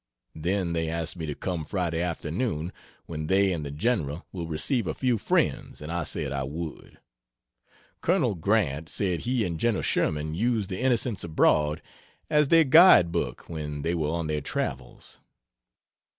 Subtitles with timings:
[0.33, 2.73] Then they asked me to come Friday afternoon,
[3.05, 6.97] when they and the general will receive a few friends, and I said I would.
[8.01, 8.33] Col.
[8.33, 9.79] Grant said he and Gen.
[9.83, 11.83] Sherman used the Innocents Abroad
[12.31, 15.19] as their guide book when they were on their travels.